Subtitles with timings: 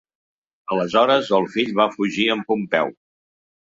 [0.75, 2.95] Aleshores, el fill va fugir amb Pompeu.